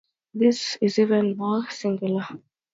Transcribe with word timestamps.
This 0.33 0.79
is 0.81 0.97
even 0.97 1.37
more 1.37 1.69
singular! 1.69 2.25